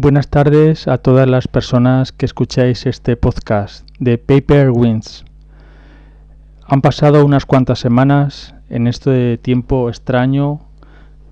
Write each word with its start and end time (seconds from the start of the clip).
Buenas 0.00 0.28
tardes 0.28 0.86
a 0.86 0.98
todas 0.98 1.28
las 1.28 1.48
personas 1.48 2.12
que 2.12 2.24
escucháis 2.24 2.86
este 2.86 3.16
podcast 3.16 3.84
de 3.98 4.16
Paper 4.16 4.70
Wins. 4.70 5.24
Han 6.66 6.82
pasado 6.82 7.26
unas 7.26 7.44
cuantas 7.46 7.80
semanas 7.80 8.54
en 8.70 8.86
este 8.86 9.38
tiempo 9.38 9.88
extraño 9.88 10.60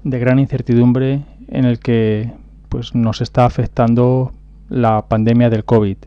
de 0.02 0.18
gran 0.18 0.40
incertidumbre 0.40 1.22
en 1.46 1.64
el 1.64 1.78
que 1.78 2.32
pues, 2.68 2.92
nos 2.96 3.20
está 3.20 3.44
afectando 3.44 4.32
la 4.68 5.06
pandemia 5.06 5.48
del 5.48 5.64
COVID. 5.64 5.98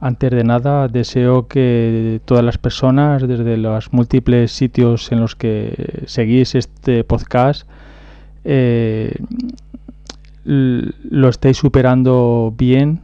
Antes 0.00 0.32
de 0.32 0.42
nada, 0.42 0.88
deseo 0.88 1.46
que 1.46 2.20
todas 2.24 2.42
las 2.42 2.58
personas, 2.58 3.28
desde 3.28 3.56
los 3.58 3.92
múltiples 3.92 4.50
sitios 4.50 5.12
en 5.12 5.20
los 5.20 5.36
que 5.36 6.02
seguís 6.06 6.56
este 6.56 7.04
podcast, 7.04 7.68
eh, 8.42 9.14
lo 10.46 11.28
estéis 11.28 11.56
superando 11.56 12.54
bien 12.56 13.00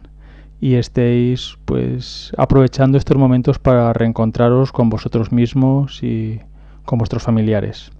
y 0.60 0.74
estéis 0.74 1.58
pues 1.64 2.32
aprovechando 2.38 2.96
estos 2.96 3.16
momentos 3.16 3.58
para 3.58 3.92
reencontraros 3.92 4.70
con 4.70 4.88
vosotros 4.88 5.32
mismos 5.32 6.02
y 6.04 6.40
con 6.84 6.98
vuestros 6.98 7.24
familiares. 7.24 7.90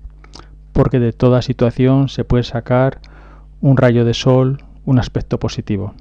Porque 0.72 1.00
de 1.00 1.12
toda 1.12 1.42
situación 1.42 2.08
se 2.08 2.24
puede 2.24 2.44
sacar 2.44 3.00
un 3.60 3.76
rayo 3.76 4.04
de 4.04 4.14
sol, 4.14 4.62
un 4.84 5.00
aspecto 5.00 5.40
positivo. 5.40 5.92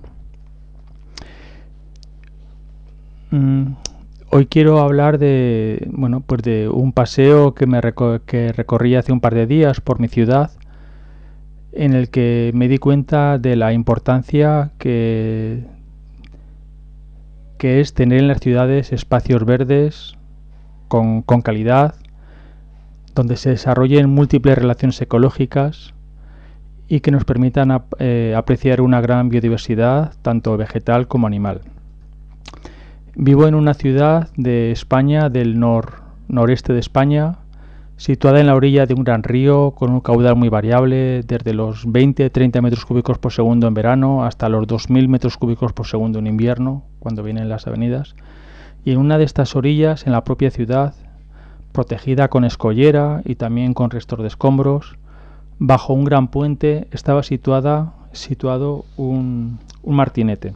Mm, 3.32 3.74
hoy 4.30 4.46
quiero 4.46 4.82
hablar 4.82 5.18
de 5.18 5.88
bueno 5.92 6.20
pues 6.22 6.44
de 6.44 6.70
un 6.70 6.92
paseo 6.92 7.56
que 7.56 7.66
me 7.66 7.82
que 8.26 8.52
recorrí 8.52 8.96
hace 8.96 9.12
un 9.12 9.20
par 9.20 9.34
de 9.34 9.48
días 9.48 9.82
por 9.82 10.00
mi 10.00 10.10
ciudad 10.10 10.52
en 11.72 11.94
el 11.94 12.10
que 12.10 12.52
me 12.54 12.68
di 12.68 12.78
cuenta 12.78 13.38
de 13.38 13.56
la 13.56 13.74
importancia 13.74 14.72
que, 14.78 15.66
es 17.60 17.94
tener 17.94 18.20
en 18.20 18.28
las 18.28 18.40
ciudades 18.40 18.92
espacios 18.92 19.46
verdes 19.46 20.18
con, 20.88 21.22
calidad, 21.22 21.96
donde 23.14 23.38
se 23.38 23.52
desarrollen 23.52 24.10
múltiples 24.10 24.58
relaciones 24.58 25.00
ecológicas 25.02 25.94
y 26.88 27.02
que 27.02 27.12
nos 27.12 27.24
permitan 27.24 27.84
eh, 28.00 28.34
apreciar 28.36 28.82
una 28.82 29.00
gran 29.00 29.30
biodiversidad, 29.30 30.14
tanto 30.22 30.58
vegetal 30.58 31.08
como 31.08 31.28
animal. 31.28 31.62
Vivo 33.16 33.48
en 33.48 33.56
una 33.56 33.74
ciudad 33.74 34.30
de 34.36 34.72
España, 34.72 35.30
del 35.30 35.60
noreste 35.60 36.74
de 36.74 36.80
España, 36.80 37.41
situada 38.02 38.40
en 38.40 38.48
la 38.48 38.56
orilla 38.56 38.88
de 38.88 38.96
un 38.96 39.04
gran 39.04 39.22
río 39.22 39.76
con 39.78 39.92
un 39.92 40.00
caudal 40.00 40.36
muy 40.36 40.50
variable, 40.50 41.22
desde 41.22 41.54
los 41.54 41.86
20-30 41.88 42.60
metros 42.60 42.84
cúbicos 42.84 43.20
por 43.20 43.32
segundo 43.32 43.68
en 43.68 43.76
verano 43.76 44.26
hasta 44.26 44.50
los 44.50 44.66
2.000 44.66 45.08
metros 45.08 45.38
cúbicos 45.38 45.72
por 45.72 45.86
segundo 45.86 46.18
en 46.18 46.26
invierno, 46.26 46.84
cuando 46.98 47.22
vienen 47.22 47.48
las 47.48 47.68
avenidas. 47.68 48.16
Y 48.84 48.92
en 48.92 48.98
una 48.98 49.20
de 49.20 49.26
estas 49.26 49.56
orillas, 49.56 50.08
en 50.08 50.14
la 50.14 50.24
propia 50.24 50.50
ciudad, 50.50 50.96
protegida 51.74 52.28
con 52.30 52.44
escollera 52.44 53.22
y 53.24 53.36
también 53.36 53.76
con 53.76 53.92
restos 53.92 54.18
de 54.18 54.30
escombros, 54.30 54.98
bajo 55.60 55.94
un 55.94 56.04
gran 56.04 56.30
puente 56.30 56.88
estaba 56.90 57.22
situada, 57.22 57.94
situado 58.14 58.84
un, 58.98 59.60
un 59.84 59.96
martinete. 59.96 60.56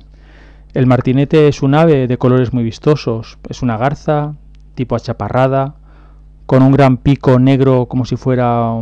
El 0.73 0.87
martinete 0.87 1.47
es 1.47 1.61
un 1.61 1.75
ave 1.75 2.07
de 2.07 2.17
colores 2.17 2.53
muy 2.53 2.63
vistosos, 2.63 3.37
es 3.47 3.61
una 3.61 3.77
garza 3.77 4.33
tipo 4.73 4.95
achaparrada, 4.95 5.75
con 6.45 6.61
un 6.61 6.71
gran 6.71 6.97
pico 6.97 7.39
negro 7.39 7.87
como 7.87 8.05
si 8.05 8.15
fuera 8.15 8.79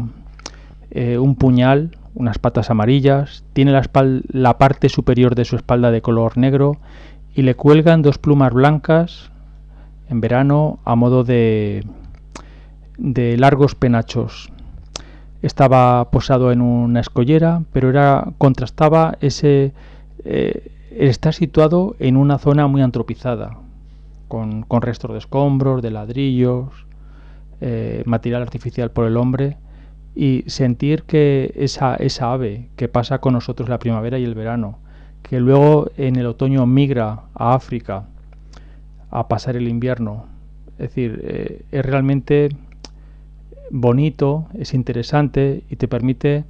eh, 0.92 1.18
un 1.18 1.36
puñal, 1.36 1.98
unas 2.16 2.38
patas 2.38 2.70
amarillas, 2.70 3.44
tiene 3.54 3.72
la, 3.72 3.90
la 4.28 4.58
parte 4.58 4.90
superior 4.90 5.36
de 5.36 5.46
su 5.46 5.56
espalda 5.56 5.92
de 5.92 6.02
color 6.02 6.38
negro 6.38 6.78
y 7.36 7.42
le 7.42 7.56
cuelgan 7.56 8.02
dos 8.02 8.18
plumas 8.18 8.54
blancas 8.54 9.32
en 10.10 10.22
verano 10.22 10.80
a 10.86 10.96
modo 10.96 11.24
de, 11.24 11.86
de 12.98 13.38
largos 13.38 13.76
penachos. 13.76 14.50
Estaba 15.42 16.10
posado 16.12 16.52
en 16.52 16.62
una 16.62 17.00
escollera, 17.00 17.64
pero 17.74 17.90
era 17.90 18.32
contrastaba 18.38 19.18
ese 19.20 19.74
eh, 20.24 20.72
está 20.92 21.32
situado 21.32 21.96
en 22.00 22.18
una 22.18 22.38
zona 22.38 22.68
muy 22.68 22.82
antropizada, 22.82 23.58
con, 24.28 24.62
con 24.64 24.82
restos 24.82 25.12
de 25.12 25.18
escombros, 25.18 25.82
de 25.82 25.92
ladrillos, 25.92 26.86
eh, 27.66 28.04
material 28.06 28.42
artificial 28.42 28.92
por 28.92 29.08
el 29.08 29.16
hombre 29.16 29.56
y 30.16 30.44
sentir 30.48 31.04
que 31.04 31.54
esa, 31.56 31.96
esa 31.96 32.34
ave 32.34 32.68
que 32.76 32.90
pasa 32.90 33.20
con 33.20 33.32
nosotros 33.32 33.70
la 33.70 33.80
primavera 33.80 34.20
y 34.20 34.26
el 34.26 34.36
verano, 34.36 34.80
que 35.22 35.40
luego 35.40 35.90
en 35.96 36.18
el 36.18 36.26
otoño 36.26 36.66
migra 36.66 37.22
a 37.34 37.54
África 37.54 38.04
a 39.12 39.30
pasar 39.30 39.56
el 39.56 39.70
invierno, 39.70 40.26
es 40.74 40.90
decir, 40.90 41.22
eh, 41.24 41.62
es 41.72 41.86
realmente 41.86 42.50
bonito, 43.72 44.48
es 44.60 44.74
interesante 44.74 45.64
y 45.70 45.78
te 45.78 45.88
permite 45.88 46.44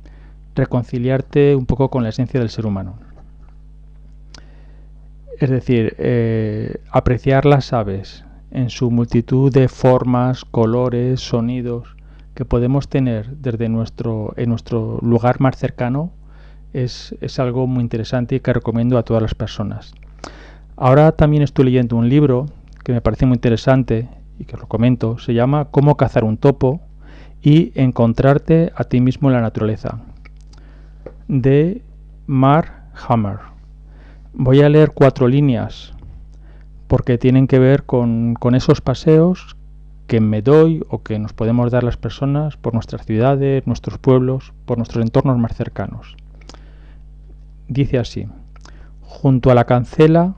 reconciliarte 0.56 1.56
un 1.56 1.68
poco 1.68 1.91
con 1.91 2.02
la 2.02 2.09
esencia 2.09 2.40
del 2.40 2.50
ser 2.50 2.66
humano. 2.66 2.96
Es 5.40 5.52
decir, 5.52 5.96
eh, 6.00 6.78
apreciar 6.90 7.46
las 7.46 7.72
aves, 7.72 8.25
en 8.53 8.69
su 8.69 8.91
multitud 8.91 9.52
de 9.52 9.68
formas, 9.68 10.46
colores, 10.46 11.19
sonidos 11.19 11.96
que 12.36 12.46
podemos 12.46 12.88
tener 12.88 13.36
desde 13.38 13.68
nuestro, 13.68 14.34
en 14.38 14.50
nuestro 14.50 15.00
lugar 15.02 15.41
más 15.41 15.58
cercano, 15.58 16.12
es, 16.72 17.16
es 17.19 17.40
algo 17.40 17.68
muy 17.68 17.81
interesante 17.81 18.36
y 18.36 18.40
que 18.40 18.53
recomiendo 18.53 18.97
a 18.97 19.03
todas 19.03 19.22
las 19.22 19.36
personas. 19.36 19.94
Ahora 20.78 21.12
también 21.12 21.44
estoy 21.44 21.66
leyendo 21.66 21.96
un 21.96 22.09
libro 22.09 22.46
que 22.84 22.94
me 22.94 23.02
parece 23.02 23.25
muy 23.25 23.36
interesante 23.36 24.08
y 24.40 24.46
que 24.46 24.56
os 24.56 24.62
lo 24.62 24.68
comento. 24.68 25.18
Se 25.18 25.34
llama 25.34 25.66
Cómo 25.66 25.97
cazar 25.97 26.24
un 26.24 26.38
topo 26.38 26.81
y 27.41 27.72
encontrarte 27.75 28.72
a 28.75 28.84
ti 28.84 29.02
mismo 29.02 29.30
en 29.30 29.35
la 29.35 29.41
naturaleza, 29.41 30.00
de 31.28 31.81
Mar 32.28 32.90
Hammer. 33.08 33.38
Voy 34.34 34.62
a 34.62 34.70
leer 34.70 34.91
cuatro 34.91 35.28
líneas 35.28 35.92
porque 36.93 37.17
tienen 37.17 37.47
que 37.47 37.57
ver 37.57 37.85
con, 37.85 38.37
esos 38.53 38.81
paseos 38.81 39.57
que 40.05 40.21
me 40.21 40.43
doy 40.43 40.83
o 40.89 41.01
que 41.01 41.17
nos 41.17 41.33
podemos 41.33 41.71
dar 41.71 41.83
las 41.83 41.97
personas 41.97 42.55
por 42.55 42.75
nuestras 42.75 43.03
ciudades, 43.07 43.65
nuestros 43.65 43.97
pueblos, 43.97 44.53
por 44.67 44.77
nuestros 44.77 45.03
entornos 45.03 45.39
más 45.39 45.55
cercanos. 45.55 46.15
Dice 47.67 47.97
así, 47.97 48.27
junto 49.01 49.49
a 49.49 49.55
la 49.55 49.65
cancela 49.65 50.35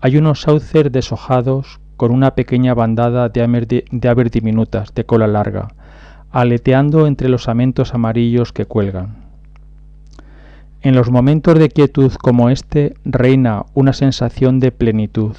hay 0.00 0.16
unos 0.16 0.42
sauces 0.42 0.92
deshojados 0.92 1.80
con 1.96 2.12
una 2.12 2.36
pequeña 2.36 2.72
bandada 2.72 3.28
de, 3.28 3.84
aves 4.08 4.30
diminutas 4.30 4.94
de 4.94 5.04
cola 5.04 5.26
larga, 5.26 5.74
aleteando 6.30 7.08
entre 7.08 7.28
los 7.28 7.48
amentos 7.48 7.94
amarillos 7.94 8.52
que 8.52 8.66
cuelgan. 8.66 9.24
En 10.82 10.94
los 10.94 11.10
momentos 11.10 11.58
de 11.58 11.68
quietud 11.68 12.12
como 12.12 12.48
este 12.48 12.94
reina 13.04 13.64
una 13.74 13.92
sensación 13.92 14.60
de 14.60 14.70
plenitud, 14.70 15.34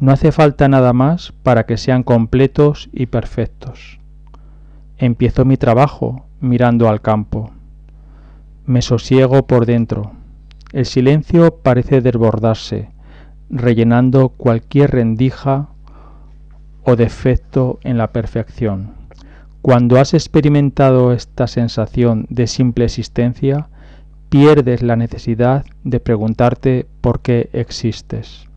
no 0.00 0.12
hace 0.12 0.32
falta 0.32 0.68
nada 0.68 0.92
más 0.92 1.32
para 1.42 1.66
que 1.66 1.76
sean 1.76 2.02
completos 2.02 2.88
y 2.92 3.06
perfectos. 3.06 3.98
Empiezo 4.96 5.44
mi 5.44 5.56
trabajo 5.56 6.26
mirando 6.40 6.88
al 6.88 7.00
campo. 7.00 7.50
Me 8.64 8.82
sosiego 8.82 9.46
por 9.46 9.66
dentro. 9.66 10.12
El 10.72 10.86
silencio 10.86 11.56
parece 11.62 12.00
desbordarse, 12.00 12.90
rellenando 13.50 14.28
cualquier 14.28 14.90
rendija 14.90 15.68
o 16.84 16.94
defecto 16.94 17.78
en 17.82 17.98
la 17.98 18.12
perfección. 18.12 18.94
Cuando 19.62 19.98
has 19.98 20.14
experimentado 20.14 21.12
esta 21.12 21.46
sensación 21.46 22.26
de 22.28 22.46
simple 22.46 22.84
existencia, 22.84 23.68
pierdes 24.28 24.82
la 24.82 24.96
necesidad 24.96 25.64
de 25.84 26.00
preguntarte 26.00 26.86
por 27.00 27.20
qué 27.20 27.50
existes. 27.52 28.47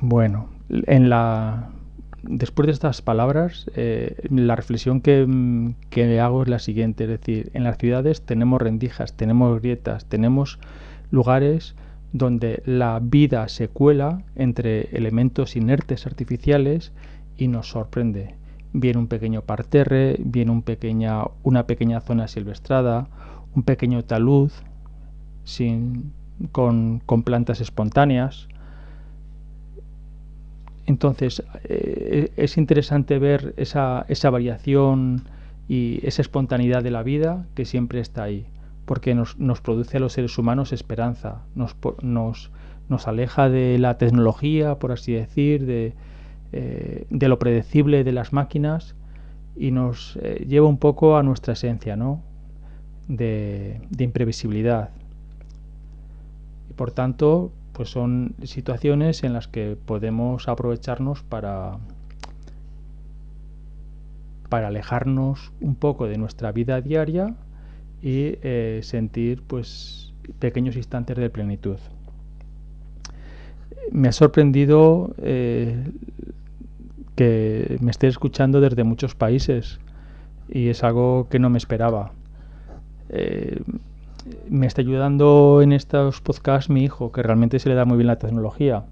Bueno, 0.00 0.48
en 0.68 1.08
la 1.08 1.70
después 2.28 2.66
de 2.66 2.72
estas 2.72 3.02
palabras, 3.02 3.70
eh, 3.76 4.16
la 4.30 4.56
reflexión 4.56 5.00
que, 5.00 5.74
que, 5.90 6.20
hago 6.20 6.42
es 6.42 6.48
la 6.48 6.58
siguiente, 6.58 7.04
es 7.04 7.10
decir, 7.10 7.50
en 7.54 7.64
las 7.64 7.78
ciudades 7.78 8.22
tenemos 8.22 8.60
rendijas, 8.60 9.14
tenemos 9.14 9.60
grietas, 9.60 10.06
tenemos 10.06 10.58
lugares 11.10 11.74
donde 12.12 12.62
la 12.66 13.00
vida 13.02 13.48
se 13.48 13.68
cuela 13.68 14.22
entre 14.34 14.96
elementos 14.96 15.56
inertes 15.56 16.06
artificiales 16.06 16.92
y 17.36 17.48
nos 17.48 17.68
sorprende. 17.68 18.34
Viene 18.72 18.98
un 18.98 19.06
pequeño 19.06 19.42
parterre, 19.42 20.16
viene 20.18 20.50
un 20.50 20.62
pequeña, 20.62 21.24
una 21.42 21.66
pequeña 21.66 22.00
zona 22.00 22.28
silvestrada, 22.28 23.08
un 23.54 23.62
pequeño 23.62 24.04
talud 24.04 24.50
sin, 25.44 26.12
con, 26.52 27.00
con 27.06 27.22
plantas 27.22 27.60
espontáneas, 27.60 28.48
entonces, 30.86 31.42
eh, 31.64 32.30
es 32.36 32.56
interesante 32.56 33.18
ver 33.18 33.54
esa, 33.56 34.06
esa 34.08 34.30
variación 34.30 35.24
y 35.68 36.00
esa 36.06 36.22
espontaneidad 36.22 36.82
de 36.82 36.92
la 36.92 37.02
vida 37.02 37.46
que 37.54 37.64
siempre 37.64 38.00
está 38.00 38.22
ahí. 38.22 38.46
porque 38.84 39.16
nos, 39.16 39.36
nos, 39.38 39.60
produce 39.60 39.96
a 39.96 40.00
los 40.00 40.12
seres 40.12 40.38
humanos 40.38 40.72
esperanza, 40.72 41.42
nos, 41.56 41.74
nos, 42.02 42.52
nos, 42.88 43.08
aleja 43.08 43.48
de 43.48 43.80
la 43.80 43.98
tecnología, 43.98 44.78
por 44.78 44.92
así 44.92 45.12
decir, 45.12 45.66
de, 45.66 45.92
eh, 46.52 47.04
de 47.10 47.28
lo 47.28 47.40
predecible 47.40 48.04
de 48.04 48.12
las 48.12 48.32
máquinas 48.32 48.94
y 49.56 49.72
nos 49.72 50.16
eh, 50.22 50.44
lleva 50.48 50.68
un 50.68 50.78
poco 50.78 51.16
a 51.16 51.24
nuestra 51.24 51.54
esencia, 51.54 51.96
¿no? 51.96 52.22
De, 53.08 53.80
de 53.90 54.04
imprevisibilidad. 54.04 54.90
Y 56.70 56.74
por 56.74 56.92
tanto, 56.92 57.50
pues 57.76 57.90
son 57.90 58.34
situaciones 58.42 59.22
en 59.22 59.34
las 59.34 59.48
que 59.48 59.76
podemos 59.76 60.48
aprovecharnos 60.48 61.22
para 61.22 61.78
para 64.48 64.68
alejarnos 64.68 65.52
un 65.60 65.74
poco 65.74 66.06
de 66.06 66.16
nuestra 66.16 66.52
vida 66.52 66.80
diaria 66.80 67.34
y 68.00 68.38
eh, 68.40 68.80
sentir 68.82 69.42
pues 69.42 70.14
pequeños 70.38 70.76
instantes 70.76 71.18
de 71.18 71.28
plenitud. 71.28 71.76
Me 73.92 74.08
ha 74.08 74.12
sorprendido 74.12 75.14
eh, 75.18 75.90
que 77.14 77.76
me 77.80 77.90
esté 77.90 78.06
escuchando 78.06 78.62
desde 78.62 78.84
muchos 78.84 79.14
países 79.14 79.80
y 80.48 80.68
es 80.68 80.82
algo 80.82 81.28
que 81.28 81.38
no 81.38 81.50
me 81.50 81.58
esperaba. 81.58 82.12
Eh, 83.10 83.60
me 84.56 84.66
está 84.66 84.82
ayudando 84.82 85.60
en 85.62 85.72
estos 85.72 86.20
podcasts 86.20 86.70
mi 86.70 86.82
hijo, 86.82 87.12
que 87.12 87.22
realmente 87.22 87.58
se 87.58 87.68
le 87.68 87.74
da 87.74 87.84
muy 87.84 87.96
bien 87.96 88.08
la 88.08 88.18
tecnología. 88.18 88.84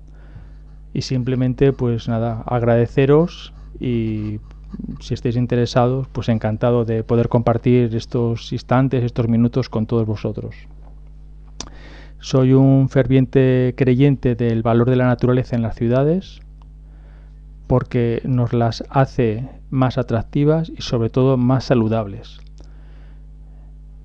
Y 0.92 1.02
simplemente, 1.02 1.72
pues 1.72 2.08
nada, 2.08 2.42
agradeceros 2.46 3.52
y 3.80 4.38
si 5.00 5.14
estáis 5.14 5.36
interesados, 5.36 6.06
pues 6.08 6.28
encantado 6.28 6.84
de 6.84 7.02
poder 7.02 7.28
compartir 7.28 7.94
estos 7.94 8.52
instantes, 8.52 9.02
estos 9.02 9.28
minutos 9.28 9.68
con 9.68 9.86
todos 9.86 10.06
vosotros. 10.06 10.54
Soy 12.20 12.52
un 12.52 12.88
ferviente 12.88 13.74
creyente 13.76 14.34
del 14.34 14.62
valor 14.62 14.88
de 14.88 14.96
la 14.96 15.06
naturaleza 15.06 15.56
en 15.56 15.62
las 15.62 15.76
ciudades 15.76 16.40
porque 17.66 18.20
nos 18.24 18.52
las 18.52 18.84
hace 18.90 19.48
más 19.70 19.98
atractivas 19.98 20.70
y 20.70 20.82
sobre 20.82 21.10
todo 21.10 21.36
más 21.36 21.64
saludables. 21.64 22.43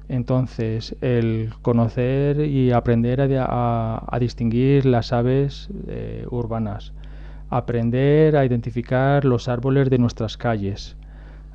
Entonces, 0.09 0.95
el 1.01 1.51
conocer 1.61 2.39
y 2.41 2.71
aprender 2.71 3.21
a, 3.39 4.17
distinguir 4.19 4.87
las 4.87 5.13
aves 5.13 5.69
eh, 5.87 6.25
urbanas, 6.31 6.93
aprender 7.51 8.35
a 8.35 8.43
identificar 8.43 9.23
los 9.23 9.47
árboles 9.47 9.91
de 9.91 9.99
nuestras 9.99 10.35
calles, 10.35 10.97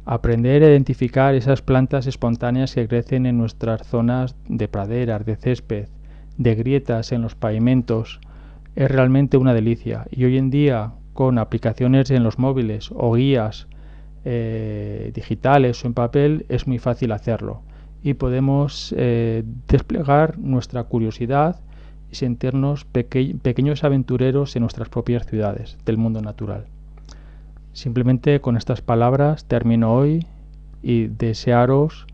aprender 0.05 0.63
a 0.63 0.71
identificar 0.71 1.35
esas 1.35 1.63
plantas 1.63 2.07
espontáneas 2.07 2.73
que 2.73 2.87
crecen 2.87 3.27
en 3.27 3.39
nuestras 3.39 3.85
zonas 3.89 4.37
de 4.49 4.69
praderas, 4.69 5.27
de 5.27 5.35
césped, 5.35 5.89
de 6.39 6.55
grietas 6.55 7.11
en 7.11 7.23
los 7.23 7.35
pavimentos, 7.35 8.21
es 8.77 8.89
realmente 8.89 9.37
una 9.37 9.53
delicia. 9.53 10.07
Y 10.13 10.27
hoy 10.27 10.39
en 10.39 10.51
día, 10.51 10.93
con 11.13 11.39
aplicaciones 11.39 12.09
en 12.13 12.23
los 12.23 12.39
móviles 12.39 12.91
o 12.95 13.15
guías 13.15 13.67
eh, 14.25 15.11
digitales 15.13 15.85
o 15.85 15.89
en 15.89 15.95
papel, 15.95 16.47
es 16.49 16.69
muy 16.69 16.79
fácil 16.79 17.11
hacerlo. 17.11 17.63
Y 18.05 18.15
podemos 18.15 18.95
eh, 18.97 19.43
desplegar 19.67 20.39
nuestra 20.39 20.85
curiosidad 20.85 21.61
sentirnos 22.15 22.85
pequeños 22.85 23.85
aventureros 23.85 24.57
en 24.57 24.63
nuestras 24.63 24.89
propias 24.89 25.27
ciudades 25.27 25.77
del 25.85 25.99
mundo 25.99 26.23
natural. 26.23 26.67
Simplemente 27.73 28.41
con 28.41 28.57
estas 28.57 28.81
palabras 28.81 29.45
termino 29.45 29.93
hoy 29.93 30.27
y 30.83 31.09
desearos 31.09 32.07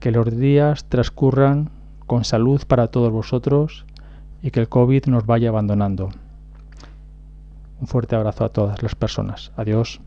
que 0.00 0.10
los 0.10 0.36
días 0.36 0.84
transcurran 0.88 1.70
con 2.06 2.24
salud 2.24 2.62
para 2.66 2.88
todos 2.88 3.10
vosotros 3.10 3.86
y 4.42 4.50
que 4.50 4.60
el 4.60 4.68
COVID 4.68 5.06
nos 5.06 5.24
vaya 5.24 5.48
abandonando. 5.48 6.10
Un 7.80 7.86
fuerte 7.86 8.14
abrazo 8.14 8.44
a 8.44 8.50
todas 8.50 8.82
las 8.82 8.94
personas. 8.94 9.52
Adiós. 9.56 10.00